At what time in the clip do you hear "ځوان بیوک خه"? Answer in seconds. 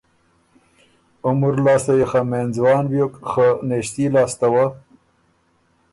2.57-3.47